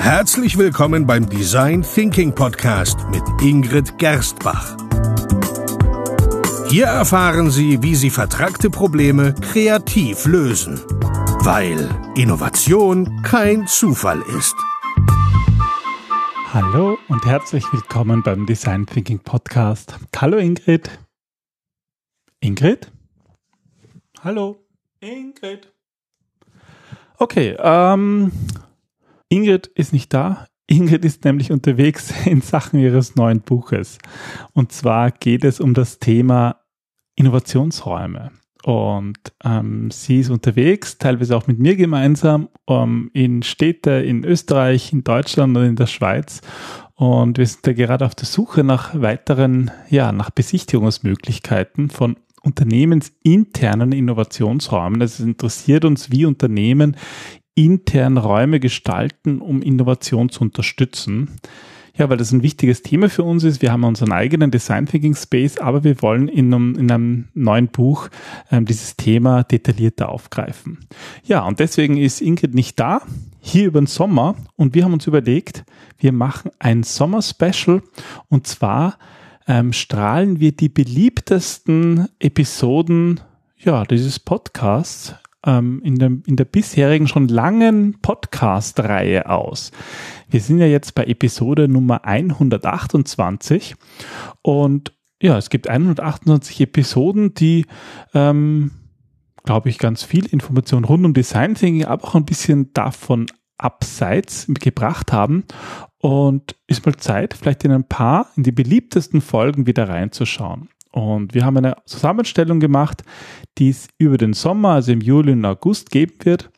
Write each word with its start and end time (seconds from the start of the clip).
Herzlich 0.00 0.56
willkommen 0.56 1.06
beim 1.06 1.28
Design 1.28 1.82
Thinking 1.82 2.34
Podcast 2.34 2.98
mit 3.10 3.22
Ingrid 3.42 3.98
Gerstbach. 3.98 4.74
Hier 6.70 6.86
erfahren 6.86 7.50
Sie, 7.50 7.82
wie 7.82 7.94
Sie 7.94 8.08
vertragte 8.08 8.70
Probleme 8.70 9.34
kreativ 9.34 10.24
lösen, 10.24 10.80
weil 11.44 11.86
Innovation 12.16 13.22
kein 13.22 13.66
Zufall 13.66 14.22
ist. 14.38 14.56
Hallo 16.54 16.96
und 17.08 17.26
herzlich 17.26 17.70
willkommen 17.70 18.22
beim 18.22 18.46
Design 18.46 18.86
Thinking 18.86 19.18
Podcast. 19.18 19.98
Hallo 20.16 20.38
Ingrid. 20.38 20.90
Ingrid? 22.40 22.90
Hallo, 24.24 24.66
Ingrid. 25.00 25.70
Okay, 27.18 27.54
ähm, 27.58 28.32
Ingrid 29.30 29.68
ist 29.68 29.92
nicht 29.92 30.12
da. 30.12 30.46
Ingrid 30.66 31.04
ist 31.04 31.24
nämlich 31.24 31.50
unterwegs 31.50 32.12
in 32.26 32.42
Sachen 32.42 32.78
ihres 32.78 33.16
neuen 33.16 33.40
Buches. 33.40 33.98
Und 34.52 34.72
zwar 34.72 35.10
geht 35.10 35.44
es 35.44 35.60
um 35.60 35.72
das 35.72 35.98
Thema 35.98 36.60
Innovationsräume. 37.16 38.32
Und 38.62 39.18
ähm, 39.42 39.90
sie 39.90 40.20
ist 40.20 40.28
unterwegs, 40.28 40.98
teilweise 40.98 41.34
auch 41.36 41.46
mit 41.46 41.58
mir 41.58 41.76
gemeinsam, 41.76 42.50
um, 42.66 43.10
in 43.14 43.42
Städte 43.42 43.90
in 43.90 44.22
Österreich, 44.24 44.92
in 44.92 45.02
Deutschland 45.02 45.56
und 45.56 45.64
in 45.64 45.76
der 45.76 45.86
Schweiz. 45.86 46.42
Und 46.94 47.38
wir 47.38 47.46
sind 47.46 47.66
da 47.66 47.72
gerade 47.72 48.04
auf 48.04 48.14
der 48.14 48.26
Suche 48.26 48.62
nach 48.62 49.00
weiteren, 49.00 49.70
ja, 49.88 50.12
nach 50.12 50.28
Besichtigungsmöglichkeiten 50.28 51.88
von 51.88 52.16
unternehmensinternen 52.42 53.92
Innovationsräumen. 53.92 55.00
Also 55.00 55.22
es 55.22 55.26
interessiert 55.26 55.84
uns, 55.84 56.10
wie 56.10 56.26
Unternehmen 56.26 56.96
intern 57.64 58.16
Räume 58.16 58.60
gestalten, 58.60 59.40
um 59.40 59.62
Innovation 59.62 60.30
zu 60.30 60.42
unterstützen. 60.42 61.38
Ja, 61.96 62.08
weil 62.08 62.16
das 62.16 62.32
ein 62.32 62.42
wichtiges 62.42 62.82
Thema 62.82 63.10
für 63.10 63.24
uns 63.24 63.44
ist. 63.44 63.60
Wir 63.60 63.72
haben 63.72 63.84
unseren 63.84 64.12
eigenen 64.12 64.50
Design 64.50 64.86
Thinking 64.86 65.14
Space, 65.14 65.58
aber 65.58 65.84
wir 65.84 66.00
wollen 66.00 66.28
in 66.28 66.54
einem, 66.54 66.78
in 66.78 66.90
einem 66.90 67.28
neuen 67.34 67.68
Buch 67.68 68.08
ähm, 68.50 68.64
dieses 68.64 68.96
Thema 68.96 69.42
detaillierter 69.42 70.08
aufgreifen. 70.08 70.78
Ja, 71.24 71.44
und 71.44 71.60
deswegen 71.60 71.98
ist 71.98 72.22
Ingrid 72.22 72.54
nicht 72.54 72.80
da, 72.80 73.02
hier 73.40 73.66
über 73.66 73.80
den 73.80 73.86
Sommer. 73.86 74.36
Und 74.56 74.74
wir 74.74 74.84
haben 74.84 74.94
uns 74.94 75.06
überlegt, 75.06 75.64
wir 75.98 76.12
machen 76.12 76.52
ein 76.58 76.84
Sommer-Special 76.84 77.82
und 78.28 78.46
zwar 78.46 78.96
ähm, 79.46 79.74
strahlen 79.74 80.40
wir 80.40 80.52
die 80.52 80.68
beliebtesten 80.70 82.08
Episoden 82.18 83.20
ja, 83.58 83.84
dieses 83.84 84.18
Podcasts 84.18 85.14
ähm, 85.46 85.80
in, 85.84 85.96
dem, 85.96 86.22
in 86.26 86.36
der 86.36 86.44
bisherigen 86.44 87.08
schon 87.08 87.28
langen 87.28 88.00
Podcast-Reihe 88.00 89.28
aus. 89.28 89.72
Wir 90.28 90.40
sind 90.40 90.58
ja 90.58 90.66
jetzt 90.66 90.94
bei 90.94 91.04
Episode 91.04 91.68
Nummer 91.68 92.04
128 92.04 93.74
und 94.42 94.92
ja, 95.22 95.36
es 95.36 95.50
gibt 95.50 95.68
128 95.68 96.60
Episoden, 96.60 97.34
die, 97.34 97.66
ähm, 98.14 98.70
glaube 99.44 99.68
ich, 99.68 99.78
ganz 99.78 100.02
viel 100.02 100.26
Information 100.26 100.84
rund 100.84 101.04
um 101.04 101.14
Design 101.14 101.54
Thinking, 101.54 101.84
aber 101.84 102.04
auch 102.04 102.14
ein 102.14 102.24
bisschen 102.24 102.72
davon 102.72 103.26
abseits 103.58 104.46
gebracht 104.48 105.12
haben. 105.12 105.44
Und 105.98 106.56
ist 106.66 106.86
mal 106.86 106.96
Zeit, 106.96 107.34
vielleicht 107.34 107.64
in 107.64 107.72
ein 107.72 107.86
paar, 107.86 108.28
in 108.34 108.42
die 108.42 108.52
beliebtesten 108.52 109.20
Folgen 109.20 109.66
wieder 109.66 109.86
reinzuschauen. 109.90 110.70
Und 110.92 111.34
wir 111.34 111.44
haben 111.44 111.56
eine 111.56 111.76
Zusammenstellung 111.86 112.60
gemacht, 112.60 113.02
die 113.58 113.70
es 113.70 113.88
über 113.98 114.18
den 114.18 114.32
Sommer, 114.32 114.70
also 114.70 114.92
im 114.92 115.00
Juli 115.00 115.32
und 115.32 115.44
August 115.44 115.90
geben 115.90 116.14
wird. 116.24 116.50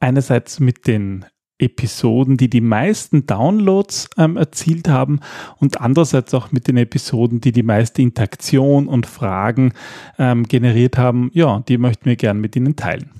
Einerseits 0.00 0.58
mit 0.58 0.86
den 0.86 1.24
Episoden, 1.58 2.36
die 2.36 2.48
die 2.48 2.60
meisten 2.60 3.26
Downloads 3.26 4.10
ähm, 4.16 4.36
erzielt 4.36 4.88
haben 4.88 5.20
und 5.58 5.80
andererseits 5.80 6.32
auch 6.34 6.52
mit 6.52 6.68
den 6.68 6.76
Episoden, 6.76 7.40
die 7.40 7.52
die 7.52 7.64
meiste 7.64 8.00
Interaktion 8.00 8.86
und 8.86 9.06
Fragen 9.06 9.72
ähm, 10.18 10.44
generiert 10.44 10.98
haben. 10.98 11.30
Ja, 11.34 11.60
die 11.60 11.78
möchten 11.78 12.06
wir 12.06 12.16
gerne 12.16 12.40
mit 12.40 12.54
Ihnen 12.54 12.76
teilen. 12.76 13.10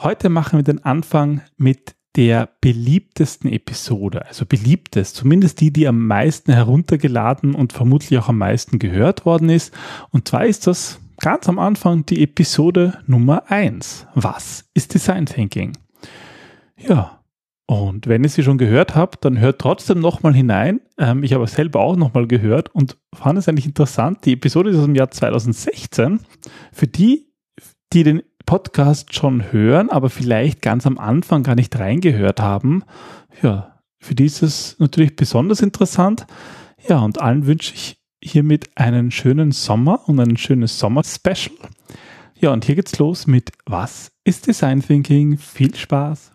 Heute 0.00 0.28
machen 0.28 0.58
wir 0.58 0.64
den 0.64 0.84
Anfang 0.84 1.42
mit 1.56 1.94
der 2.16 2.48
beliebtesten 2.60 3.50
Episode, 3.50 4.26
also 4.26 4.46
beliebtest, 4.46 5.16
zumindest 5.16 5.60
die, 5.60 5.72
die 5.72 5.88
am 5.88 6.06
meisten 6.06 6.52
heruntergeladen 6.52 7.54
und 7.54 7.72
vermutlich 7.72 8.18
auch 8.18 8.28
am 8.28 8.38
meisten 8.38 8.78
gehört 8.78 9.26
worden 9.26 9.48
ist. 9.48 9.74
Und 10.10 10.28
zwar 10.28 10.46
ist 10.46 10.66
das 10.66 11.00
ganz 11.18 11.48
am 11.48 11.58
Anfang 11.58 12.06
die 12.06 12.22
Episode 12.22 12.98
Nummer 13.06 13.50
eins. 13.50 14.06
Was 14.14 14.64
ist 14.74 14.94
Design 14.94 15.26
Thinking? 15.26 15.72
Ja. 16.76 17.20
Und 17.66 18.08
wenn 18.08 18.22
ihr 18.22 18.28
sie 18.28 18.42
schon 18.42 18.58
gehört 18.58 18.94
habt, 18.94 19.24
dann 19.24 19.38
hört 19.38 19.58
trotzdem 19.58 19.98
nochmal 19.98 20.34
hinein. 20.34 20.80
Ähm, 20.98 21.22
ich 21.22 21.32
habe 21.32 21.44
es 21.44 21.52
selber 21.52 21.80
auch 21.80 21.96
nochmal 21.96 22.26
gehört 22.26 22.74
und 22.74 22.98
fand 23.14 23.38
es 23.38 23.48
eigentlich 23.48 23.64
interessant. 23.64 24.26
Die 24.26 24.34
Episode 24.34 24.68
ist 24.68 24.76
aus 24.76 24.84
dem 24.84 24.94
Jahr 24.94 25.10
2016. 25.10 26.20
Für 26.72 26.86
die, 26.86 27.32
die 27.94 28.02
den 28.02 28.22
Podcast 28.46 29.14
schon 29.14 29.52
hören, 29.52 29.90
aber 29.90 30.10
vielleicht 30.10 30.62
ganz 30.62 30.86
am 30.86 30.98
Anfang 30.98 31.42
gar 31.42 31.54
nicht 31.54 31.78
reingehört 31.78 32.40
haben, 32.40 32.84
ja, 33.42 33.80
für 33.98 34.14
die 34.14 34.26
ist 34.26 34.42
es 34.42 34.76
natürlich 34.78 35.16
besonders 35.16 35.62
interessant. 35.62 36.26
Ja, 36.88 36.98
und 36.98 37.20
allen 37.20 37.46
wünsche 37.46 37.74
ich 37.74 37.96
hiermit 38.22 38.70
einen 38.74 39.10
schönen 39.10 39.52
Sommer 39.52 40.06
und 40.08 40.20
ein 40.20 40.36
schönes 40.36 40.78
Sommer-Special. 40.78 41.56
Ja, 42.38 42.52
und 42.52 42.66
hier 42.66 42.74
geht's 42.74 42.98
los 42.98 43.26
mit 43.26 43.52
Was 43.64 44.12
ist 44.24 44.46
Design 44.46 44.82
Thinking? 44.82 45.38
Viel 45.38 45.74
Spaß! 45.74 46.33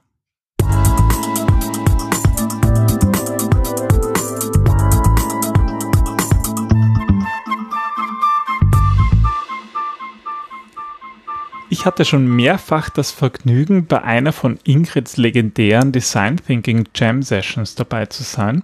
Ich 11.71 11.85
hatte 11.85 12.03
schon 12.03 12.25
mehrfach 12.25 12.89
das 12.89 13.11
Vergnügen, 13.11 13.85
bei 13.85 14.01
einer 14.01 14.33
von 14.33 14.57
Ingrids 14.63 15.17
legendären 15.17 15.91
Design 15.91 16.37
Thinking 16.37 16.87
Jam 16.95 17.21
Sessions 17.21 17.75
dabei 17.75 18.07
zu 18.07 18.23
sein. 18.23 18.63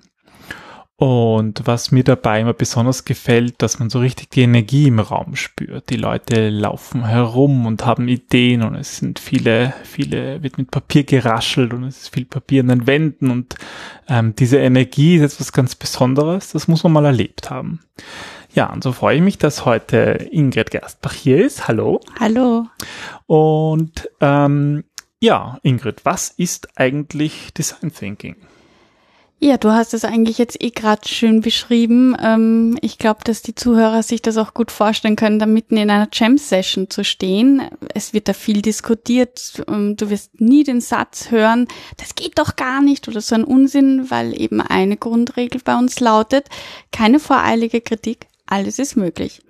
Und 0.98 1.62
was 1.66 1.92
mir 1.92 2.04
dabei 2.04 2.40
immer 2.40 2.54
besonders 2.54 3.06
gefällt, 3.06 3.62
dass 3.62 3.78
man 3.80 3.92
so 3.92 4.00
richtig 4.00 4.30
die 4.32 4.42
Energie 4.42 4.88
im 4.88 5.00
Raum 5.00 5.36
spürt. 5.36 5.90
Die 5.90 5.98
Leute 5.98 6.50
laufen 6.50 7.06
herum 7.06 7.68
und 7.68 7.86
haben 7.86 8.08
Ideen 8.08 8.64
und 8.64 8.76
es 8.76 8.98
sind 8.98 9.20
viele, 9.20 9.74
viele, 9.84 10.42
wird 10.42 10.58
mit 10.58 10.72
Papier 10.72 11.04
geraschelt 11.04 11.74
und 11.74 11.84
es 11.84 12.04
ist 12.04 12.14
viel 12.14 12.26
Papier 12.26 12.62
an 12.62 12.70
den 12.70 12.88
Wänden 12.88 13.30
und 13.30 13.56
ähm, 14.08 14.36
diese 14.36 14.58
Energie 14.58 15.18
ist 15.18 15.34
etwas 15.34 15.52
ganz 15.52 15.76
Besonderes. 15.76 16.54
Das 16.54 16.68
muss 16.68 16.84
man 16.84 16.94
mal 16.94 17.06
erlebt 17.06 17.52
haben. 17.52 17.82
Ja, 18.56 18.72
und 18.72 18.84
so 18.84 18.94
freue 18.94 19.18
ich 19.18 19.22
mich, 19.22 19.38
dass 19.38 19.66
heute 19.66 20.30
Ingrid 20.32 20.72
Gerstbach 20.72 21.12
hier 21.12 21.46
ist. 21.46 21.68
Hallo. 21.68 22.00
Hallo. 22.18 22.68
Und 23.28 24.10
ähm, 24.22 24.86
ja, 25.20 25.60
Ingrid, 25.62 26.06
was 26.06 26.30
ist 26.30 26.70
eigentlich 26.78 27.54
Design 27.54 27.94
Thinking? 27.94 28.38
Ja, 29.40 29.58
du 29.58 29.72
hast 29.72 29.94
es 29.94 30.06
eigentlich 30.06 30.38
jetzt 30.38 30.64
eh 30.64 30.70
gerade 30.70 31.06
schön 31.06 31.42
beschrieben. 31.42 32.16
Ähm, 32.24 32.78
ich 32.80 32.98
glaube, 32.98 33.20
dass 33.26 33.42
die 33.42 33.56
Zuhörer 33.56 34.02
sich 34.04 34.22
das 34.22 34.38
auch 34.38 34.54
gut 34.54 34.72
vorstellen 34.72 35.18
können, 35.18 35.38
da 35.38 35.46
mitten 35.46 35.76
in 35.76 35.90
einer 35.90 36.08
Jam-Session 36.14 36.90
zu 36.90 37.04
stehen. 37.04 37.62
Es 37.94 38.14
wird 38.14 38.30
da 38.30 38.34
viel 38.34 38.62
diskutiert. 38.62 39.62
Ähm, 39.68 39.98
du 39.98 40.10
wirst 40.10 40.40
nie 40.40 40.64
den 40.64 40.80
Satz 40.80 41.30
hören, 41.30 41.68
das 41.98 42.16
geht 42.16 42.40
doch 42.40 42.56
gar 42.56 42.82
nicht 42.82 43.10
oder 43.10 43.20
so 43.20 43.36
ein 43.36 43.44
Unsinn, 43.44 44.10
weil 44.10 44.40
eben 44.40 44.62
eine 44.62 44.96
Grundregel 44.96 45.60
bei 45.62 45.76
uns 45.78 46.00
lautet, 46.00 46.48
keine 46.94 47.20
voreilige 47.20 47.82
Kritik, 47.82 48.28
alles 48.46 48.80
ist 48.80 48.96
möglich. 48.96 49.42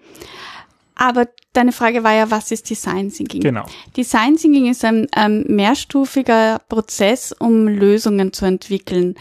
Aber 0.96 1.28
deine 1.52 1.74
Frage 1.74 2.04
war 2.04 2.14
ja, 2.14 2.32
was 2.32 2.52
ist 2.52 2.70
Design 2.70 3.12
Thinking? 3.12 3.42
Genau. 3.42 3.66
Design 3.98 4.38
Thinking 4.38 4.70
ist 4.70 4.86
ein 4.86 5.08
ähm, 5.16 5.44
mehrstufiger 5.48 6.62
Prozess, 6.70 7.34
um 7.34 7.68
Lösungen 7.68 8.32
zu 8.32 8.46
entwickeln. 8.46 9.16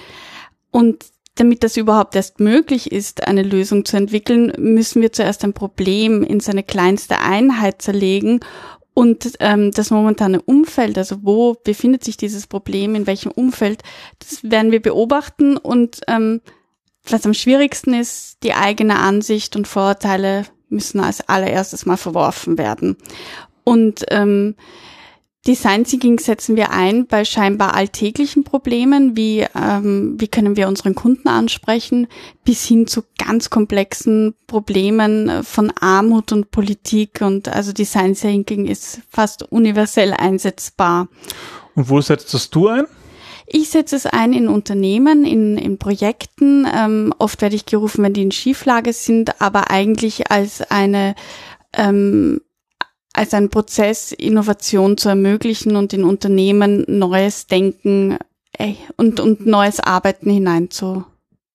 Und 0.71 1.07
damit 1.37 1.65
das 1.65 1.77
überhaupt 1.77 2.15
erst 2.15 2.39
möglich 2.39 2.93
ist, 2.93 3.27
eine 3.27 3.43
Lösung 3.43 3.85
zu 3.85 3.97
entwickeln, 3.97 4.53
müssen 4.57 5.03
wir 5.03 5.13
zuerst 5.13 5.43
ein 5.43 5.53
Problem 5.53 6.23
in 6.23 6.39
seine 6.39 6.63
kleinste 6.63 7.19
Einheit 7.19 7.83
zerlegen 7.83 8.41
und 8.95 9.33
ähm, 9.41 9.73
das 9.73 9.91
momentane 9.91 10.41
Umfeld, 10.41 10.97
also 10.97 11.17
wo 11.23 11.55
befindet 11.55 12.05
sich 12.05 12.17
dieses 12.17 12.47
Problem, 12.47 12.95
in 12.95 13.09
welchem 13.09 13.33
Umfeld, 13.33 13.83
das 14.21 14.49
werden 14.49 14.71
wir 14.71 14.81
beobachten 14.81 15.57
und 15.57 16.01
ähm, 16.07 16.41
was 17.09 17.27
am 17.27 17.35
schwierigsten 17.35 17.95
ist, 17.95 18.43
die 18.43 18.55
eigene 18.55 18.99
Ansicht 18.99 19.57
und 19.57 19.69
Vorurteile 19.69 20.47
müssen 20.69 21.01
als 21.01 21.29
allererstes 21.29 21.87
mal 21.87 21.97
verworfen 21.97 22.59
werden. 22.59 22.97
Und 23.65 24.05
ähm, 24.11 24.57
Design 25.47 25.85
Thinking 25.85 26.19
setzen 26.19 26.57
wir 26.57 26.71
ein 26.71 27.07
bei 27.07 27.27
scheinbar 27.27 27.75
alltäglichen 27.75 28.45
Problemen, 28.45 29.15
wie 29.15 29.45
ähm, 29.55 30.17
wie 30.19 30.29
können 30.29 30.57
wir 30.57 30.69
unseren 30.69 30.95
Kunden 30.95 31.29
ansprechen, 31.29 32.07
bis 32.45 32.65
hin 32.65 32.87
zu 32.87 33.03
ganz 33.19 33.51
komplexen 33.51 34.35
Problemen 34.47 35.45
von 35.45 35.71
Armut 35.79 36.33
und 36.33 36.51
Politik 36.51 37.21
und 37.21 37.49
also 37.49 37.73
Design 37.73 38.15
Thinking 38.15 38.67
ist 38.67 39.03
fast 39.11 39.43
universell 39.53 40.15
einsetzbar. 40.15 41.09
Und 41.75 41.91
wo 41.91 42.01
setzt 42.01 42.33
das 42.33 42.49
du 42.49 42.69
ein? 42.69 42.87
Ich 43.47 43.71
setze 43.71 43.97
es 43.97 44.07
ein 44.07 44.33
in 44.33 44.49
Unternehmen, 44.49 45.25
in, 45.25 45.59
in 45.59 45.79
Projekten. 45.79 46.67
Ähm, 46.73 47.13
oft 47.19 47.43
werde 47.43 47.57
ich 47.57 47.67
gerufen, 47.67 48.03
wenn 48.03 48.15
die 48.15 48.23
in 48.23 48.33
Schieflage 48.33 48.93
sind, 48.93 49.41
aber 49.41 49.71
eigentlich 49.71 50.31
als 50.31 50.63
eine 50.71 51.15
ähm, 51.73 52.41
als 53.15 53.33
ein 53.33 53.49
Prozess, 53.49 54.13
Innovation 54.13 54.99
zu 54.99 55.09
ermöglichen 55.09 55.77
und 55.77 55.93
in 55.93 56.05
Unternehmen 56.05 56.85
neues 56.89 57.47
Denken 57.47 58.19
äh, 58.59 58.75
und, 58.97 59.21
und 59.21 59.47
neues 59.47 59.79
Arbeiten 59.81 60.31
hineinzu, 60.31 61.05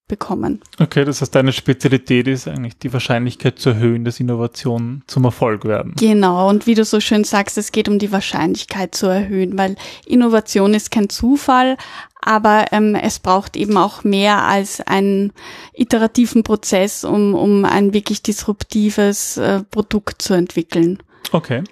bekommen. 0.09 0.59
Okay, 0.77 1.05
das 1.05 1.21
heißt, 1.21 1.33
deine 1.33 1.53
Spezialität 1.53 2.27
ist 2.27 2.49
eigentlich 2.49 2.77
die 2.77 2.91
Wahrscheinlichkeit 2.91 3.57
zu 3.59 3.69
erhöhen, 3.69 4.03
dass 4.03 4.19
Innovationen 4.19 5.03
zum 5.07 5.23
Erfolg 5.23 5.63
werden. 5.63 5.93
Genau, 5.97 6.49
und 6.49 6.67
wie 6.67 6.75
du 6.75 6.83
so 6.83 6.99
schön 6.99 7.23
sagst, 7.23 7.57
es 7.57 7.71
geht 7.71 7.87
um 7.87 7.97
die 7.97 8.11
Wahrscheinlichkeit 8.11 8.93
zu 8.93 9.07
erhöhen, 9.07 9.57
weil 9.57 9.77
Innovation 10.05 10.73
ist 10.73 10.91
kein 10.91 11.07
Zufall, 11.07 11.77
aber 12.21 12.65
ähm, 12.71 12.95
es 12.95 13.19
braucht 13.19 13.55
eben 13.55 13.77
auch 13.77 14.03
mehr 14.03 14.43
als 14.43 14.81
einen 14.81 15.31
iterativen 15.73 16.43
Prozess, 16.43 17.05
um, 17.05 17.33
um 17.33 17.63
ein 17.63 17.93
wirklich 17.93 18.21
disruptives 18.21 19.37
äh, 19.37 19.63
Produkt 19.71 20.21
zu 20.21 20.33
entwickeln. 20.33 20.99
Okay. 21.31 21.63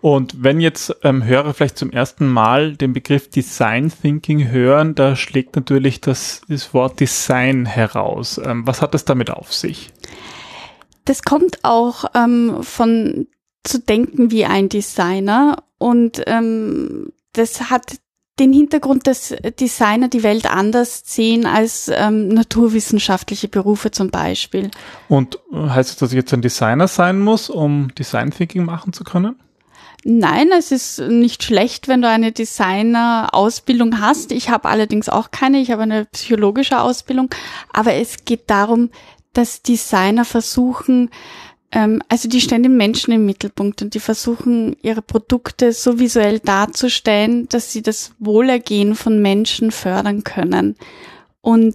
Und 0.00 0.42
wenn 0.42 0.60
jetzt 0.60 0.94
ähm, 1.02 1.24
Hörer 1.24 1.54
vielleicht 1.54 1.78
zum 1.78 1.90
ersten 1.90 2.28
Mal 2.28 2.76
den 2.76 2.92
Begriff 2.92 3.30
Design 3.30 3.90
Thinking 3.90 4.48
hören, 4.48 4.94
da 4.94 5.16
schlägt 5.16 5.56
natürlich 5.56 6.00
das, 6.00 6.42
das 6.48 6.74
Wort 6.74 7.00
Design 7.00 7.66
heraus. 7.66 8.38
Ähm, 8.42 8.66
was 8.66 8.82
hat 8.82 8.94
das 8.94 9.04
damit 9.04 9.30
auf 9.30 9.52
sich? 9.52 9.92
Das 11.04 11.22
kommt 11.22 11.64
auch 11.64 12.04
ähm, 12.14 12.62
von 12.62 13.26
zu 13.62 13.78
denken 13.78 14.30
wie 14.30 14.44
ein 14.44 14.68
Designer 14.68 15.64
und 15.78 16.22
ähm, 16.26 17.12
das 17.32 17.70
hat 17.70 17.96
den 18.38 18.52
Hintergrund, 18.52 19.06
dass 19.06 19.34
Designer 19.60 20.08
die 20.08 20.22
Welt 20.24 20.50
anders 20.50 21.02
sehen 21.04 21.46
als 21.46 21.90
ähm, 21.92 22.28
naturwissenschaftliche 22.28 23.48
Berufe 23.48 23.92
zum 23.92 24.10
Beispiel. 24.10 24.70
Und 25.08 25.38
äh, 25.52 25.68
heißt 25.68 25.90
das, 25.90 25.96
dass 25.96 26.10
ich 26.10 26.16
jetzt 26.16 26.34
ein 26.34 26.42
Designer 26.42 26.88
sein 26.88 27.20
muss, 27.20 27.48
um 27.48 27.94
Design 27.94 28.30
Thinking 28.32 28.64
machen 28.64 28.92
zu 28.92 29.04
können? 29.04 29.36
Nein, 30.06 30.50
es 30.56 30.70
ist 30.70 30.98
nicht 31.00 31.44
schlecht, 31.44 31.88
wenn 31.88 32.02
du 32.02 32.08
eine 32.08 32.30
Designer-Ausbildung 32.30 34.00
hast. 34.00 34.32
Ich 34.32 34.50
habe 34.50 34.68
allerdings 34.68 35.08
auch 35.08 35.30
keine, 35.30 35.60
ich 35.60 35.70
habe 35.70 35.82
eine 35.82 36.04
psychologische 36.06 36.80
Ausbildung. 36.80 37.30
Aber 37.72 37.94
es 37.94 38.26
geht 38.26 38.50
darum, 38.50 38.90
dass 39.32 39.62
Designer 39.62 40.26
versuchen, 40.26 41.10
also 42.08 42.28
die 42.28 42.40
stellen 42.40 42.62
den 42.62 42.76
Menschen 42.76 43.12
im 43.12 43.26
Mittelpunkt 43.26 43.82
und 43.82 43.94
die 43.94 44.00
versuchen, 44.00 44.76
ihre 44.82 45.02
Produkte 45.02 45.72
so 45.72 45.98
visuell 45.98 46.38
darzustellen, 46.38 47.48
dass 47.48 47.72
sie 47.72 47.82
das 47.82 48.12
Wohlergehen 48.20 48.94
von 48.94 49.20
Menschen 49.20 49.72
fördern 49.72 50.22
können. 50.22 50.76
Und 51.40 51.74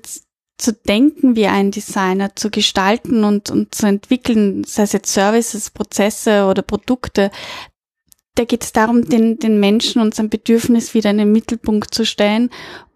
zu 0.58 0.74
denken 0.74 1.36
wie 1.36 1.48
ein 1.48 1.72
Designer, 1.72 2.36
zu 2.36 2.50
gestalten 2.50 3.26
und, 3.26 3.50
und 3.50 3.76
zu 3.76 3.88
entwickeln, 3.88 4.64
sei 4.64 4.84
es 4.84 4.94
jetzt 4.94 5.14
Services, 5.14 5.70
Prozesse 5.70 6.46
oder 6.46 6.62
Produkte, 6.62 7.30
da 8.36 8.46
geht 8.46 8.64
es 8.64 8.72
darum, 8.72 9.04
den, 9.04 9.38
den 9.38 9.60
Menschen 9.60 10.02
und 10.02 10.16
sein 10.16 10.30
Bedürfnis 10.30 10.94
wieder 10.94 11.12
in 11.12 11.18
den 11.18 11.32
Mittelpunkt 11.34 11.94
zu 11.94 12.06
stellen 12.06 12.50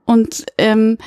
und 0.05 0.45
ähm, 0.57 0.97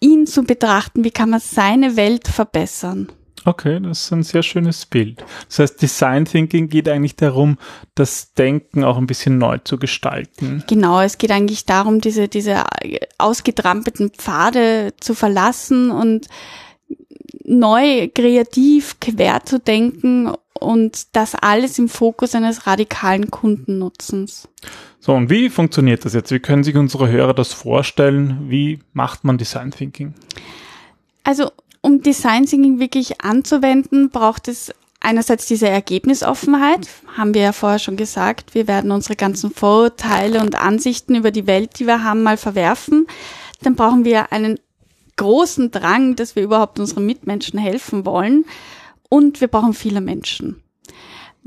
ihn 0.00 0.26
zu 0.26 0.42
betrachten, 0.42 1.04
wie 1.04 1.12
kann 1.12 1.30
man 1.30 1.40
seine 1.40 1.94
Welt 1.94 2.26
verbessern. 2.26 3.12
Okay, 3.44 3.80
das 3.80 4.04
ist 4.04 4.12
ein 4.12 4.22
sehr 4.22 4.42
schönes 4.42 4.86
Bild. 4.86 5.24
Das 5.48 5.58
heißt, 5.58 5.82
Design 5.82 6.24
Thinking 6.24 6.68
geht 6.68 6.88
eigentlich 6.88 7.16
darum, 7.16 7.58
das 7.94 8.34
Denken 8.34 8.84
auch 8.84 8.98
ein 8.98 9.06
bisschen 9.06 9.38
neu 9.38 9.58
zu 9.58 9.78
gestalten. 9.78 10.64
Genau, 10.68 11.00
es 11.00 11.18
geht 11.18 11.30
eigentlich 11.30 11.64
darum, 11.64 12.00
diese, 12.00 12.28
diese 12.28 12.64
ausgetrampelten 13.18 14.10
Pfade 14.10 14.94
zu 15.00 15.14
verlassen 15.14 15.90
und 15.90 16.26
neu, 17.44 18.08
kreativ, 18.14 19.00
quer 19.00 19.44
zu 19.44 19.58
denken 19.58 20.32
und 20.60 21.16
das 21.16 21.34
alles 21.34 21.78
im 21.78 21.88
Fokus 21.88 22.34
eines 22.34 22.66
radikalen 22.66 23.30
Kundennutzens. 23.30 24.48
So, 25.00 25.14
und 25.14 25.30
wie 25.30 25.48
funktioniert 25.48 26.04
das 26.04 26.14
jetzt? 26.14 26.30
Wie 26.30 26.40
können 26.40 26.64
sich 26.64 26.76
unsere 26.76 27.08
Hörer 27.08 27.34
das 27.34 27.52
vorstellen? 27.52 28.50
Wie 28.50 28.80
macht 28.92 29.24
man 29.24 29.38
Design 29.38 29.70
Thinking? 29.70 30.14
Also, 31.24 31.50
um 31.88 32.02
Design 32.02 32.44
Thinking 32.44 32.78
wirklich 32.78 33.22
anzuwenden, 33.22 34.10
braucht 34.10 34.46
es 34.46 34.72
einerseits 35.00 35.46
diese 35.46 35.68
Ergebnisoffenheit, 35.68 36.86
haben 37.16 37.32
wir 37.32 37.40
ja 37.40 37.52
vorher 37.52 37.78
schon 37.78 37.96
gesagt. 37.96 38.54
Wir 38.54 38.68
werden 38.68 38.90
unsere 38.90 39.16
ganzen 39.16 39.50
Vorurteile 39.50 40.40
und 40.40 40.54
Ansichten 40.54 41.14
über 41.14 41.30
die 41.30 41.46
Welt, 41.46 41.78
die 41.78 41.86
wir 41.86 42.04
haben, 42.04 42.22
mal 42.22 42.36
verwerfen. 42.36 43.06
Dann 43.62 43.74
brauchen 43.74 44.04
wir 44.04 44.32
einen 44.32 44.60
großen 45.16 45.70
Drang, 45.70 46.14
dass 46.14 46.36
wir 46.36 46.42
überhaupt 46.42 46.78
unseren 46.78 47.06
Mitmenschen 47.06 47.58
helfen 47.58 48.04
wollen. 48.04 48.44
Und 49.08 49.40
wir 49.40 49.48
brauchen 49.48 49.72
viele 49.72 50.02
Menschen. 50.02 50.62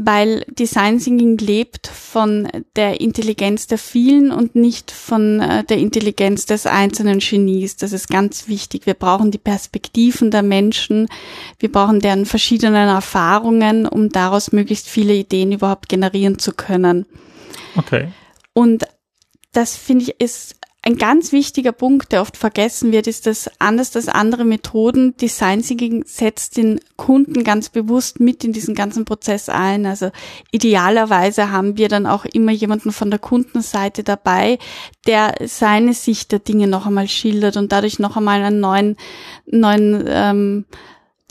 Weil 0.04 0.46
Design 0.48 0.98
Thinking 0.98 1.38
lebt 1.38 1.86
von 1.86 2.48
der 2.76 3.02
Intelligenz 3.02 3.68
der 3.68 3.78
vielen 3.78 4.32
und 4.32 4.56
nicht 4.56 4.90
von 4.90 5.40
äh, 5.40 5.64
der 5.64 5.78
Intelligenz 5.78 6.48
des 6.48 6.66
einzelnen 6.66 7.20
Genies. 7.20 7.76
Das 7.76 7.94
ist 7.94 8.08
ganz 8.08 8.48
wichtig. 8.48 8.88
Wir 8.88 8.96
brauchen 8.96 9.30
die 9.30 9.38
Perspektiven 9.38 10.32
der 10.32 10.42
Menschen. 10.42 11.08
Wir 11.60 11.72
brauchen 11.72 12.00
deren 12.00 12.26
verschiedenen 12.26 12.88
Erfahrungen, 12.88 13.86
um 13.86 14.10
daraus 14.10 14.52
möglichst 14.52 14.88
viele 14.88 15.14
Ideen 15.14 15.52
überhaupt 15.52 15.88
generieren 15.88 16.40
zu 16.40 16.52
können. 16.52 17.06
Okay. 17.76 18.12
Und 18.54 18.86
das 19.52 19.78
finde 19.78 20.06
ich 20.06 20.20
ist 20.20 20.56
ein 20.84 20.98
ganz 20.98 21.32
wichtiger 21.32 21.74
Punkt, 21.74 22.12
der 22.12 22.22
oft 22.22 22.38
vergessen 22.38 22.92
wird, 22.92 23.06
ist, 23.06 23.28
dass 23.28 23.52
anders 23.60 23.96
als 23.96 24.08
andere 24.08 24.46
Methoden 24.46 25.16
Design 25.16 25.62
Thinking 25.62 26.04
setzt 26.08 26.58
den 26.58 26.80
Kunden 26.96 27.44
ganz 27.44 27.70
bewusst 27.70 28.20
mit 28.20 28.44
in 28.44 28.52
diesen 28.52 28.74
ganzen 28.74 29.06
Prozess 29.06 29.48
ein. 29.48 29.86
Also 29.86 30.10
idealerweise 30.50 31.52
haben 31.52 31.78
wir 31.78 31.88
dann 31.88 32.08
auch 32.08 32.26
immer 32.26 32.52
jemanden 32.52 32.92
von 32.92 33.12
der 33.12 33.20
Kundenseite 33.20 34.04
dabei, 34.04 34.58
der 35.06 35.36
seine 35.46 35.94
Sicht 35.94 36.32
der 36.32 36.40
Dinge 36.40 36.66
noch 36.66 36.88
einmal 36.88 37.08
schildert 37.08 37.58
und 37.58 37.72
dadurch 37.72 38.00
noch 38.00 38.18
einmal 38.18 38.42
einen 38.42 38.60
neuen, 38.60 38.98
neuen 39.46 40.04
ähm, 40.08 40.66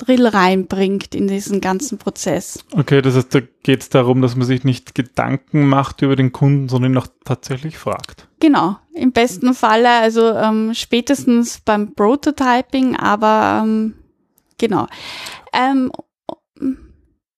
Drill 0.00 0.26
reinbringt 0.26 1.14
in 1.14 1.29
diesen 1.29 1.61
ganzen 1.61 1.99
Prozess. 1.99 2.64
Okay, 2.73 3.02
das 3.02 3.17
heißt, 3.17 3.35
da 3.35 3.41
geht 3.62 3.82
es 3.82 3.88
darum, 3.91 4.23
dass 4.23 4.35
man 4.35 4.47
sich 4.47 4.64
nicht 4.64 4.94
Gedanken 4.94 5.69
macht 5.69 6.02
über 6.02 6.17
den 6.17 6.32
Kunden, 6.32 6.69
sondern 6.69 6.93
ihn 6.93 6.99
auch 6.99 7.08
tatsächlich 7.25 7.76
fragt. 7.76 8.26
Genau, 8.41 8.76
im 8.94 9.12
besten 9.12 9.52
Falle, 9.55 9.91
also 9.91 10.31
ähm, 10.31 10.73
spätestens 10.75 11.61
beim 11.61 11.94
Prototyping, 11.94 12.96
aber 12.96 13.63
ähm, 13.63 13.94
genau. 14.58 14.86
Ähm, 15.53 15.93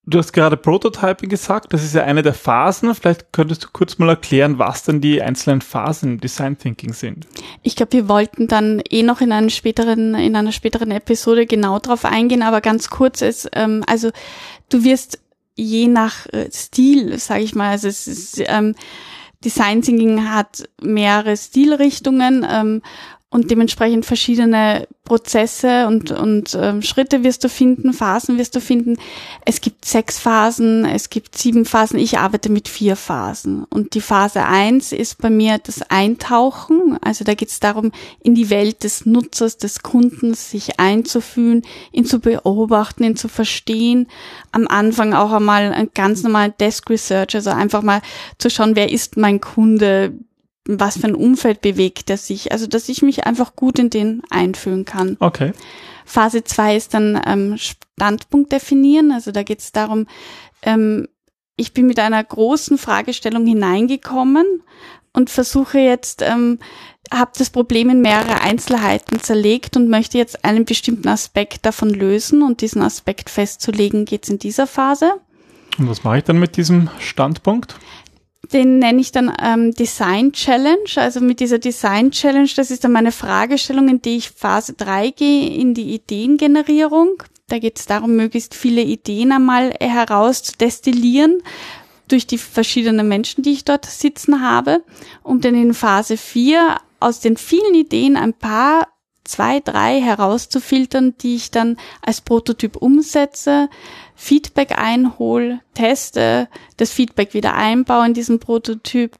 Du 0.04 0.18
hast 0.18 0.32
gerade 0.32 0.56
Prototyping 0.56 1.28
gesagt, 1.28 1.72
das 1.72 1.84
ist 1.84 1.94
ja 1.94 2.02
eine 2.02 2.22
der 2.22 2.34
Phasen. 2.34 2.92
Vielleicht 2.92 3.32
könntest 3.32 3.62
du 3.62 3.68
kurz 3.72 3.98
mal 3.98 4.08
erklären, 4.08 4.58
was 4.58 4.82
denn 4.82 5.00
die 5.00 5.22
einzelnen 5.22 5.60
Phasen 5.60 6.14
im 6.14 6.20
Design 6.20 6.58
Thinking 6.58 6.92
sind. 6.92 7.28
Ich 7.62 7.76
glaube, 7.76 7.92
wir 7.92 8.08
wollten 8.08 8.48
dann 8.48 8.82
eh 8.90 9.04
noch 9.04 9.20
in 9.20 9.30
einer 9.30 9.50
späteren, 9.50 10.16
in 10.16 10.34
einer 10.34 10.50
späteren 10.50 10.90
Episode 10.90 11.46
genau 11.46 11.78
drauf 11.78 12.04
eingehen, 12.04 12.42
aber 12.42 12.60
ganz 12.60 12.90
kurz 12.90 13.22
ist, 13.22 13.48
ähm, 13.52 13.84
also 13.86 14.10
du 14.70 14.82
wirst 14.82 15.20
je 15.54 15.86
nach 15.86 16.26
äh, 16.32 16.50
Stil, 16.52 17.16
sage 17.18 17.44
ich 17.44 17.54
mal, 17.54 17.70
also 17.70 17.86
es 17.86 18.08
ist 18.08 18.42
ähm, 18.44 18.74
Design 19.44 19.82
Thinking 19.82 20.28
hat 20.28 20.64
mehrere 20.80 21.36
Stilrichtungen 21.36 22.44
ähm, 22.48 22.82
und 23.32 23.50
dementsprechend 23.50 24.04
verschiedene 24.04 24.86
Prozesse 25.04 25.86
und, 25.86 26.10
und 26.10 26.54
ähm, 26.60 26.82
Schritte 26.82 27.24
wirst 27.24 27.42
du 27.42 27.48
finden, 27.48 27.94
Phasen 27.94 28.36
wirst 28.36 28.54
du 28.54 28.60
finden. 28.60 28.98
Es 29.46 29.62
gibt 29.62 29.86
sechs 29.86 30.18
Phasen, 30.18 30.84
es 30.84 31.08
gibt 31.08 31.38
sieben 31.38 31.64
Phasen. 31.64 31.98
Ich 31.98 32.18
arbeite 32.18 32.52
mit 32.52 32.68
vier 32.68 32.94
Phasen. 32.94 33.64
Und 33.64 33.94
die 33.94 34.02
Phase 34.02 34.44
eins 34.44 34.92
ist 34.92 35.16
bei 35.16 35.30
mir 35.30 35.56
das 35.56 35.80
Eintauchen. 35.80 36.98
Also 37.00 37.24
da 37.24 37.32
geht 37.32 37.48
es 37.48 37.58
darum, 37.58 37.90
in 38.22 38.34
die 38.34 38.50
Welt 38.50 38.84
des 38.84 39.06
Nutzers, 39.06 39.56
des 39.56 39.82
Kundens 39.82 40.50
sich 40.50 40.78
einzufühlen, 40.78 41.62
ihn 41.90 42.04
zu 42.04 42.20
beobachten, 42.20 43.02
ihn 43.02 43.16
zu 43.16 43.28
verstehen. 43.28 44.08
Am 44.52 44.68
Anfang 44.68 45.14
auch 45.14 45.32
einmal 45.32 45.72
ein 45.72 45.88
ganz 45.94 46.22
normal 46.22 46.52
Desk 46.60 46.90
Research, 46.90 47.34
also 47.34 47.48
einfach 47.48 47.80
mal 47.80 48.02
zu 48.36 48.50
schauen, 48.50 48.76
wer 48.76 48.92
ist 48.92 49.16
mein 49.16 49.40
Kunde, 49.40 50.12
was 50.66 50.98
für 50.98 51.08
ein 51.08 51.14
Umfeld 51.14 51.60
bewegt 51.60 52.10
er 52.10 52.16
sich. 52.16 52.52
Also, 52.52 52.66
dass 52.66 52.88
ich 52.88 53.02
mich 53.02 53.26
einfach 53.26 53.56
gut 53.56 53.78
in 53.78 53.90
den 53.90 54.22
einfühlen 54.30 54.84
kann. 54.84 55.16
Okay. 55.18 55.52
Phase 56.04 56.44
zwei 56.44 56.76
ist 56.76 56.94
dann 56.94 57.20
ähm, 57.26 57.56
Standpunkt 57.56 58.52
definieren. 58.52 59.12
Also 59.12 59.32
da 59.32 59.42
geht 59.42 59.60
es 59.60 59.72
darum, 59.72 60.06
ähm, 60.62 61.08
ich 61.56 61.74
bin 61.74 61.86
mit 61.86 61.98
einer 61.98 62.22
großen 62.22 62.78
Fragestellung 62.78 63.46
hineingekommen 63.46 64.62
und 65.12 65.30
versuche 65.30 65.78
jetzt, 65.78 66.22
ähm, 66.22 66.58
habe 67.12 67.32
das 67.36 67.50
Problem 67.50 67.90
in 67.90 68.00
mehrere 68.00 68.40
Einzelheiten 68.40 69.20
zerlegt 69.20 69.76
und 69.76 69.88
möchte 69.88 70.16
jetzt 70.16 70.44
einen 70.44 70.64
bestimmten 70.64 71.08
Aspekt 71.08 71.66
davon 71.66 71.90
lösen 71.90 72.42
und 72.42 72.62
diesen 72.62 72.82
Aspekt 72.82 73.28
festzulegen, 73.28 74.06
geht's 74.06 74.30
in 74.30 74.38
dieser 74.38 74.66
Phase. 74.66 75.12
Und 75.78 75.88
was 75.88 76.04
mache 76.04 76.18
ich 76.18 76.24
dann 76.24 76.38
mit 76.38 76.56
diesem 76.56 76.88
Standpunkt? 76.98 77.76
Den 78.52 78.78
nenne 78.78 79.00
ich 79.00 79.12
dann 79.12 79.32
ähm, 79.40 79.72
Design 79.72 80.32
Challenge. 80.32 80.88
Also 80.96 81.20
mit 81.20 81.40
dieser 81.40 81.58
Design 81.58 82.10
Challenge, 82.10 82.50
das 82.56 82.70
ist 82.70 82.84
dann 82.84 82.92
meine 82.92 83.12
Fragestellung, 83.12 83.88
in 83.88 84.02
die 84.02 84.16
ich 84.16 84.30
Phase 84.30 84.74
3 84.74 85.10
gehe, 85.10 85.50
in 85.50 85.74
die 85.74 85.94
Ideengenerierung. 85.94 87.22
Da 87.48 87.58
geht 87.58 87.78
es 87.78 87.86
darum, 87.86 88.16
möglichst 88.16 88.54
viele 88.54 88.82
Ideen 88.82 89.32
einmal 89.32 89.74
herauszudestillieren 89.78 91.42
durch 92.08 92.26
die 92.26 92.38
verschiedenen 92.38 93.08
Menschen, 93.08 93.42
die 93.42 93.52
ich 93.52 93.64
dort 93.64 93.86
sitzen 93.86 94.42
habe, 94.42 94.82
um 95.22 95.40
dann 95.40 95.54
in 95.54 95.74
Phase 95.74 96.16
4 96.16 96.76
aus 97.00 97.20
den 97.20 97.36
vielen 97.36 97.74
Ideen 97.74 98.16
ein 98.16 98.32
paar 98.34 98.88
zwei, 99.32 99.60
drei 99.60 100.00
herauszufiltern, 100.00 101.14
die 101.22 101.36
ich 101.36 101.50
dann 101.50 101.78
als 102.02 102.20
Prototyp 102.20 102.76
umsetze, 102.76 103.70
Feedback 104.14 104.78
einhole, 104.78 105.60
teste, 105.72 106.48
das 106.76 106.90
Feedback 106.90 107.32
wieder 107.32 107.54
einbaue 107.54 108.06
in 108.06 108.14
diesen 108.14 108.40
Prototyp. 108.40 109.16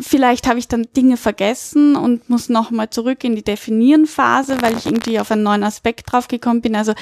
Vielleicht 0.00 0.48
habe 0.48 0.58
ich 0.58 0.66
dann 0.66 0.88
Dinge 0.96 1.18
vergessen 1.18 1.94
und 1.94 2.30
muss 2.30 2.48
nochmal 2.48 2.88
zurück 2.88 3.22
in 3.22 3.36
die 3.36 3.44
Definieren-Phase, 3.44 4.62
weil 4.62 4.78
ich 4.78 4.86
irgendwie 4.86 5.20
auf 5.20 5.30
einen 5.30 5.42
neuen 5.42 5.62
Aspekt 5.62 6.10
draufgekommen 6.10 6.62
bin. 6.62 6.74
Also 6.74 6.94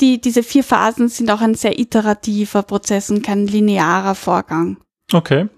die, 0.00 0.20
diese 0.20 0.42
vier 0.42 0.64
Phasen 0.64 1.08
sind 1.08 1.30
auch 1.30 1.40
ein 1.40 1.54
sehr 1.54 1.78
iterativer 1.78 2.62
Prozess 2.62 3.10
und 3.10 3.22
kein 3.22 3.46
linearer 3.46 4.14
Vorgang. 4.14 4.76
Okay. 5.12 5.48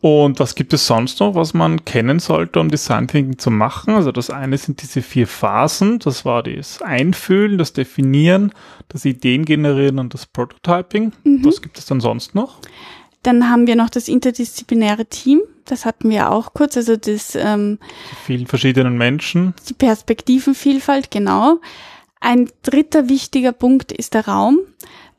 Und 0.00 0.40
was 0.40 0.54
gibt 0.54 0.72
es 0.72 0.86
sonst 0.86 1.20
noch, 1.20 1.34
was 1.34 1.54
man 1.54 1.84
kennen 1.84 2.18
sollte, 2.18 2.60
um 2.60 2.68
Design 2.68 3.08
Thinking 3.08 3.38
zu 3.38 3.50
machen? 3.50 3.94
Also 3.94 4.12
das 4.12 4.30
eine 4.30 4.58
sind 4.58 4.82
diese 4.82 5.02
vier 5.02 5.26
Phasen. 5.26 5.98
Das 5.98 6.24
war 6.24 6.42
das 6.42 6.82
Einfühlen, 6.82 7.58
das 7.58 7.72
Definieren, 7.72 8.52
das 8.88 9.04
Ideen 9.04 9.44
generieren 9.44 9.98
und 9.98 10.14
das 10.14 10.26
Prototyping. 10.26 11.12
Mhm. 11.24 11.44
Was 11.44 11.62
gibt 11.62 11.78
es 11.78 11.86
dann 11.86 12.00
sonst 12.00 12.34
noch? 12.34 12.58
Dann 13.22 13.48
haben 13.48 13.66
wir 13.66 13.76
noch 13.76 13.90
das 13.90 14.08
interdisziplinäre 14.08 15.06
Team. 15.06 15.40
Das 15.64 15.84
hatten 15.84 16.10
wir 16.10 16.32
auch 16.32 16.54
kurz. 16.54 16.76
Also 16.76 16.96
das 16.96 17.36
ähm, 17.36 17.78
die 18.10 18.16
vielen 18.26 18.46
verschiedenen 18.46 18.98
Menschen. 18.98 19.54
Die 19.68 19.74
Perspektivenvielfalt, 19.74 21.10
genau. 21.10 21.60
Ein 22.20 22.50
dritter 22.62 23.08
wichtiger 23.08 23.52
Punkt 23.52 23.92
ist 23.92 24.14
der 24.14 24.26
Raum. 24.26 24.58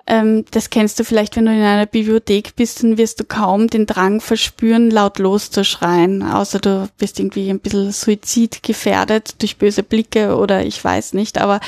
Ähm, 0.05 0.43
das 0.51 0.69
kennst 0.69 0.99
du 0.99 1.05
vielleicht, 1.05 1.37
wenn 1.37 1.45
du 1.45 1.53
in 1.53 1.61
einer 1.61 1.85
Bibliothek 1.85 2.57
bist, 2.57 2.83
dann 2.83 2.97
wirst 2.97 3.21
du 3.21 3.23
kaum 3.23 3.67
den 3.67 3.85
Drang 3.85 4.19
verspüren, 4.19 4.91
laut 4.91 5.17
loszuschreien, 5.17 6.23
außer 6.23 6.59
du 6.59 6.89
bist 6.97 7.19
irgendwie 7.19 7.49
ein 7.49 7.61
bisschen 7.61 7.91
suizidgefährdet 7.93 9.41
durch 9.41 9.57
böse 9.57 9.81
Blicke 9.81 10.35
oder 10.35 10.65
ich 10.65 10.83
weiß 10.83 11.13
nicht. 11.13 11.37
Aber 11.37 11.61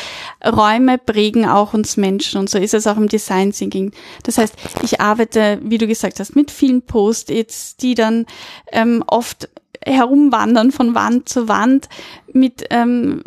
Räume 0.45 0.97
prägen 0.97 1.45
auch 1.45 1.73
uns 1.73 1.95
Menschen 1.95 2.39
und 2.39 2.49
so 2.49 2.57
ist 2.57 2.73
es 2.73 2.87
auch 2.87 2.97
im 2.97 3.07
Design 3.07 3.53
Thinking. 3.53 3.93
Das 4.23 4.37
heißt, 4.37 4.53
ich 4.83 4.99
arbeite, 4.99 5.59
wie 5.63 5.77
du 5.77 5.87
gesagt 5.87 6.19
hast, 6.19 6.35
mit 6.35 6.51
vielen 6.51 6.81
Post-its, 6.81 7.77
die 7.77 7.95
dann 7.95 8.25
ähm, 8.73 9.01
oft 9.07 9.47
herumwandern 9.85 10.71
von 10.71 10.93
Wand 10.93 11.29
zu 11.29 11.47
Wand 11.47 11.87
mit 12.33 12.65
ähm, 12.69 13.23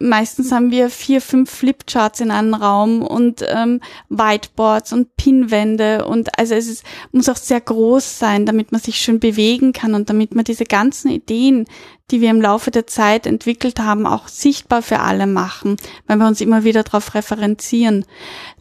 meistens 0.00 0.50
haben 0.50 0.70
wir 0.70 0.90
vier, 0.90 1.20
fünf 1.20 1.50
Flipcharts 1.50 2.20
in 2.20 2.30
einem 2.30 2.54
Raum 2.54 3.02
und 3.02 3.44
ähm, 3.46 3.80
Whiteboards 4.08 4.92
und 4.92 5.16
Pinwände 5.16 6.06
und 6.06 6.36
also 6.38 6.54
es 6.54 6.68
ist, 6.68 6.84
muss 7.12 7.28
auch 7.28 7.36
sehr 7.36 7.60
groß 7.60 8.18
sein, 8.18 8.46
damit 8.46 8.72
man 8.72 8.80
sich 8.80 8.96
schön 8.96 9.20
bewegen 9.20 9.72
kann 9.72 9.94
und 9.94 10.08
damit 10.08 10.34
man 10.34 10.44
diese 10.44 10.64
ganzen 10.64 11.10
Ideen, 11.10 11.66
die 12.10 12.20
wir 12.20 12.30
im 12.30 12.40
Laufe 12.40 12.70
der 12.70 12.86
Zeit 12.86 13.26
entwickelt 13.26 13.80
haben, 13.80 14.06
auch 14.06 14.28
sichtbar 14.28 14.82
für 14.82 15.00
alle 15.00 15.26
machen, 15.26 15.76
weil 16.06 16.16
wir 16.16 16.26
uns 16.26 16.40
immer 16.40 16.64
wieder 16.64 16.82
darauf 16.82 17.14
referenzieren 17.14 18.04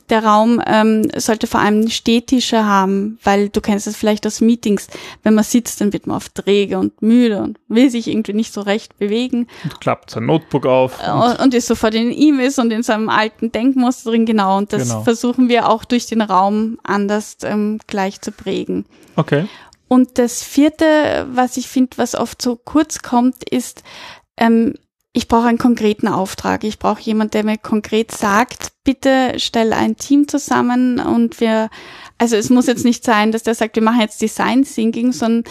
der 0.09 0.23
Raum 0.23 0.61
ähm, 0.65 1.09
sollte 1.15 1.47
vor 1.47 1.59
allem 1.59 1.89
Stehtische 1.89 2.65
haben, 2.65 3.19
weil 3.23 3.49
du 3.49 3.61
kennst 3.61 3.87
es 3.87 3.95
vielleicht 3.95 4.25
aus 4.25 4.41
Meetings. 4.41 4.87
Wenn 5.23 5.35
man 5.35 5.43
sitzt, 5.43 5.81
dann 5.81 5.93
wird 5.93 6.07
man 6.07 6.17
oft 6.17 6.35
träge 6.35 6.79
und 6.79 7.01
müde 7.01 7.41
und 7.41 7.57
will 7.67 7.89
sich 7.89 8.07
irgendwie 8.07 8.33
nicht 8.33 8.53
so 8.53 8.61
recht 8.61 8.97
bewegen. 8.97 9.47
Und 9.63 9.79
klappt 9.81 10.11
sein 10.11 10.25
Notebook 10.25 10.65
auf. 10.65 10.99
Äh, 11.05 11.11
und, 11.11 11.39
und 11.39 11.53
ist 11.53 11.67
sofort 11.67 11.93
in 11.93 12.11
E-Mails 12.11 12.59
und 12.59 12.71
in 12.71 12.83
seinem 12.83 13.09
alten 13.09 13.51
Denkmuster 13.51 14.11
drin, 14.11 14.25
genau. 14.25 14.57
Und 14.57 14.73
das 14.73 14.89
genau. 14.89 15.03
versuchen 15.03 15.49
wir 15.49 15.69
auch 15.69 15.85
durch 15.85 16.07
den 16.07 16.21
Raum 16.21 16.79
anders 16.83 17.37
ähm, 17.43 17.79
gleich 17.87 18.21
zu 18.21 18.31
prägen. 18.31 18.85
Okay. 19.15 19.45
Und 19.89 20.19
das 20.19 20.43
vierte, 20.43 21.27
was 21.31 21.57
ich 21.57 21.67
finde, 21.67 21.97
was 21.97 22.15
oft 22.15 22.41
so 22.41 22.55
kurz 22.55 23.01
kommt, 23.01 23.43
ist, 23.49 23.83
ähm, 24.37 24.75
ich 25.13 25.27
brauche 25.27 25.47
einen 25.47 25.57
konkreten 25.57 26.07
Auftrag. 26.07 26.63
Ich 26.63 26.77
brauche 26.77 27.01
jemand, 27.01 27.33
der 27.33 27.43
mir 27.43 27.57
konkret 27.57 28.11
sagt, 28.11 28.71
bitte 28.83 29.33
stell 29.37 29.73
ein 29.73 29.97
Team 29.97 30.27
zusammen 30.27 30.99
und 30.99 31.41
wir, 31.41 31.69
also 32.19 32.35
es 32.35 32.51
muss 32.51 32.67
jetzt 32.67 32.85
nicht 32.85 33.03
sein, 33.03 33.31
dass 33.31 33.41
der 33.41 33.55
sagt, 33.55 33.75
wir 33.75 33.83
machen 33.83 33.99
jetzt 33.99 34.21
Design 34.21 34.63
Thinking, 34.63 35.11
sondern 35.11 35.43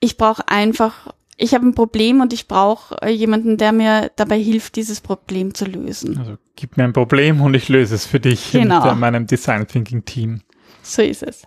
ich 0.00 0.16
brauche 0.16 0.48
einfach, 0.48 1.12
ich 1.36 1.52
habe 1.52 1.66
ein 1.66 1.74
Problem 1.74 2.22
und 2.22 2.32
ich 2.32 2.48
brauche 2.48 2.96
äh, 3.02 3.10
jemanden, 3.10 3.58
der 3.58 3.72
mir 3.72 4.10
dabei 4.16 4.38
hilft, 4.38 4.76
dieses 4.76 5.02
Problem 5.02 5.52
zu 5.52 5.66
lösen. 5.66 6.16
Also 6.16 6.38
gib 6.56 6.78
mir 6.78 6.84
ein 6.84 6.94
Problem 6.94 7.42
und 7.42 7.52
ich 7.52 7.68
löse 7.68 7.94
es 7.94 8.06
für 8.06 8.20
dich 8.20 8.52
genau. 8.52 8.90
in 8.90 8.98
meinem 8.98 9.26
Design 9.26 9.68
Thinking 9.68 10.06
Team. 10.06 10.40
So 10.82 11.02
ist 11.02 11.22
es. 11.22 11.42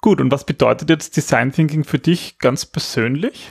Gut, 0.00 0.20
und 0.20 0.30
was 0.30 0.44
bedeutet 0.44 0.90
jetzt 0.90 1.16
Design 1.16 1.52
Thinking 1.52 1.84
für 1.84 1.98
dich 1.98 2.38
ganz 2.38 2.66
persönlich? 2.66 3.50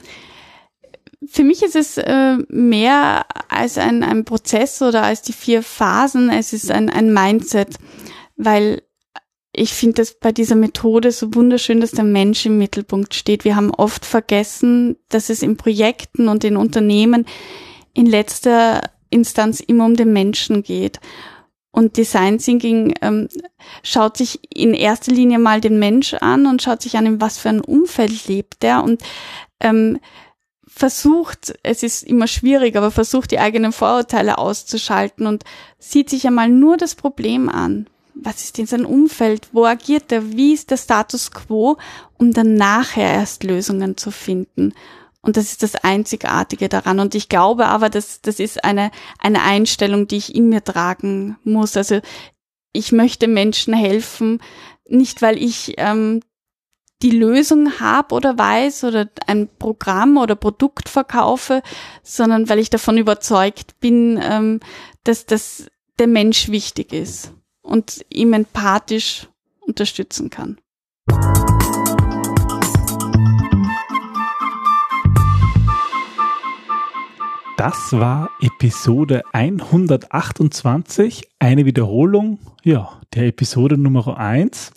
Für 1.27 1.44
mich 1.44 1.63
ist 1.63 1.75
es 1.75 1.98
äh, 1.98 2.38
mehr 2.48 3.25
als 3.50 3.77
ein, 3.77 4.04
ein 4.04 4.24
Prozess 4.24 4.82
oder 4.82 5.04
als 5.04 5.22
die 5.22 5.34
vier 5.34 5.62
Phasen. 5.62 6.30
Es 6.30 6.54
ist 6.54 6.72
ein, 6.72 6.89
ein 6.89 7.13
Mindset, 7.13 7.75
weil 8.38 8.84
ich 9.51 9.74
finde 9.74 10.04
es 10.04 10.20
bei 10.20 10.32
dieser 10.32 10.56
Methode 10.56 11.12
so 11.12 11.34
wunderschön, 11.34 11.82
dass 11.82 11.92
der 11.92 12.04
Mensch 12.04 12.46
im 12.46 12.60
Mittelpunkt 12.60 13.16
steht. 13.16 13.44
Wir 13.44 13.56
haben 13.56 13.72
oft 13.72 14.06
vergessen, 14.06 14.98
dass 15.10 15.30
es 15.30 15.42
in 15.42 15.58
Projekten 15.58 16.27
und 16.27 16.44
in 16.44 16.56
Unternehmen 16.56 17.25
in 17.94 18.06
letzter 18.06 18.92
Instanz 19.10 19.60
immer 19.60 19.86
um 19.86 19.96
den 19.96 20.13
Menschen 20.13 20.62
geht. 20.62 21.00
Und 21.77 21.96
Design 21.96 22.39
Thinking 22.39 22.96
ähm, 23.03 23.29
schaut 23.84 24.17
sich 24.17 24.39
in 24.51 24.74
erster 24.74 25.12
Linie 25.12 25.38
mal 25.38 25.62
den 25.62 25.77
Mensch 25.77 26.15
an 26.15 26.48
und 26.48 26.63
schaut 26.63 26.81
sich 26.81 26.98
an, 26.98 27.05
in 27.05 27.22
was 27.22 27.38
für 27.38 27.50
ein 27.50 27.62
Umfeld 27.62 28.27
lebt 28.27 28.63
er 28.63 28.84
und 28.84 29.03
ähm, 29.60 30.00
versucht, 30.65 31.53
es 31.62 31.84
ist 31.84 32.01
immer 32.01 32.25
schwierig, 32.25 32.75
aber 32.75 32.89
versucht 32.89 33.29
die 33.29 33.38
eigenen 33.38 33.74
Vorurteile 33.74 34.39
auszuschalten 34.39 35.27
und 35.27 35.43
sieht 35.77 36.10
sich 36.10 36.25
einmal 36.25 36.50
nur 36.50 36.77
das 36.77 36.96
Problem 36.96 37.48
an. 37.48 37.86
Was 38.15 38.43
ist 38.43 38.57
in 38.57 38.65
seinem 38.65 38.88
Umfeld? 38.88 39.50
Wo 39.51 39.63
agiert 39.65 40.12
er? 40.12 40.31
Wie 40.31 40.53
ist 40.53 40.72
der 40.72 40.77
Status 40.77 41.29
quo? 41.29 41.77
Um 42.17 42.34
dann 42.34 42.55
nachher 42.55 43.13
erst 43.13 43.43
Lösungen 43.43 43.98
zu 43.98 44.10
finden. 44.10 44.74
Und 45.22 45.38
das 45.38 45.52
ist 45.52 45.64
das 45.64 45.76
Einzigartige 45.76 46.70
daran. 46.70 47.00
Und 47.00 47.16
ich 47.16 47.30
glaube 47.30 47.68
aber, 47.68 47.90
dass 47.90 48.22
das 48.22 48.40
ist 48.40 48.64
eine, 48.64 48.92
eine 49.20 49.42
Einstellung, 49.44 50.08
die 50.08 50.18
ich 50.18 50.36
in 50.36 50.50
mir 50.50 50.64
tragen 50.64 51.38
muss. 51.44 51.76
Also 51.76 52.00
ich 52.72 52.92
möchte 52.92 53.28
Menschen 53.28 53.74
helfen, 53.74 54.42
nicht 54.88 55.22
weil 55.22 55.42
ich 55.42 55.74
ähm, 55.78 56.22
die 57.02 57.12
Lösung 57.12 57.80
habe 57.80 58.16
oder 58.16 58.38
weiß 58.38 58.86
oder 58.86 59.10
ein 59.28 59.50
Programm 59.60 60.18
oder 60.18 60.36
Produkt 60.36 60.90
verkaufe, 60.90 61.62
sondern 62.04 62.50
weil 62.50 62.60
ich 62.60 62.70
davon 62.70 62.98
überzeugt 62.98 63.80
bin, 63.80 64.20
ähm, 64.22 64.60
dass 65.04 65.26
das 65.26 65.68
der 66.00 66.08
Mensch 66.08 66.50
wichtig 66.50 66.94
ist 66.94 67.34
und 67.62 68.06
ihm 68.10 68.34
empathisch 68.34 69.28
unterstützen 69.60 70.30
kann. 70.30 70.58
Das 77.70 77.92
war 77.92 78.30
Episode 78.40 79.24
128, 79.34 81.28
eine 81.38 81.66
Wiederholung, 81.66 82.40
ja, 82.64 83.02
der 83.14 83.28
Episode 83.28 83.78
Nummer 83.78 84.18
1. 84.18 84.72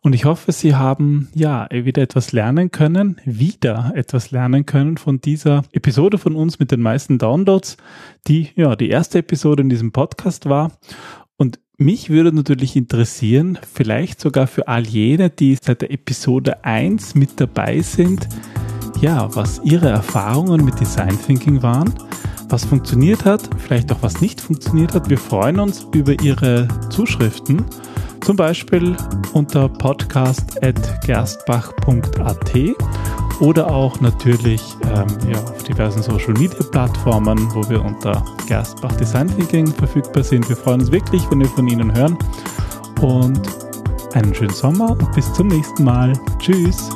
Und 0.00 0.14
ich 0.14 0.24
hoffe, 0.24 0.50
Sie 0.50 0.74
haben 0.74 1.28
ja 1.34 1.68
wieder 1.70 2.00
etwas 2.00 2.32
lernen 2.32 2.70
können, 2.70 3.20
wieder 3.26 3.92
etwas 3.94 4.30
lernen 4.30 4.64
können 4.64 4.96
von 4.96 5.20
dieser 5.20 5.64
Episode 5.72 6.16
von 6.16 6.34
uns 6.34 6.58
mit 6.58 6.70
den 6.70 6.80
meisten 6.80 7.18
Downloads, 7.18 7.76
die 8.26 8.48
ja 8.56 8.76
die 8.76 8.88
erste 8.88 9.18
Episode 9.18 9.62
in 9.62 9.68
diesem 9.68 9.92
Podcast 9.92 10.48
war. 10.48 10.72
Und 11.36 11.60
mich 11.76 12.08
würde 12.08 12.32
natürlich 12.32 12.76
interessieren, 12.76 13.58
vielleicht 13.74 14.22
sogar 14.22 14.46
für 14.46 14.68
all 14.68 14.86
jene, 14.86 15.28
die 15.28 15.58
seit 15.60 15.82
der 15.82 15.90
Episode 15.90 16.64
1 16.64 17.14
mit 17.14 17.38
dabei 17.38 17.82
sind, 17.82 18.26
ja, 19.02 19.28
was 19.34 19.60
ihre 19.64 19.90
Erfahrungen 19.90 20.64
mit 20.64 20.80
Design 20.80 21.18
Thinking 21.26 21.62
waren, 21.62 21.92
was 22.48 22.64
funktioniert 22.64 23.24
hat, 23.24 23.42
vielleicht 23.58 23.92
auch 23.92 23.98
was 24.00 24.20
nicht 24.20 24.40
funktioniert 24.40 24.94
hat. 24.94 25.10
Wir 25.10 25.18
freuen 25.18 25.58
uns 25.58 25.88
über 25.92 26.12
Ihre 26.22 26.68
Zuschriften 26.88 27.64
zum 28.20 28.36
Beispiel 28.36 28.96
unter 29.32 29.68
podcast.gerstbach.at 29.68 32.52
oder 33.40 33.68
auch 33.68 34.00
natürlich 34.00 34.62
ähm, 34.84 35.08
ja, 35.32 35.42
auf 35.42 35.64
diversen 35.64 36.00
Social 36.02 36.34
Media 36.34 36.62
Plattformen, 36.70 37.52
wo 37.54 37.68
wir 37.68 37.84
unter 37.84 38.24
Gerstbach 38.46 38.94
Design 38.96 39.26
Thinking 39.26 39.66
verfügbar 39.66 40.22
sind. 40.22 40.48
Wir 40.48 40.56
freuen 40.56 40.80
uns 40.80 40.92
wirklich, 40.92 41.28
wenn 41.30 41.40
wir 41.40 41.48
von 41.48 41.66
Ihnen 41.66 41.92
hören. 41.92 42.16
Und 43.00 43.40
einen 44.14 44.32
schönen 44.32 44.54
Sommer 44.54 44.90
und 44.90 45.10
bis 45.12 45.32
zum 45.32 45.48
nächsten 45.48 45.82
Mal. 45.82 46.12
Tschüss. 46.38 46.88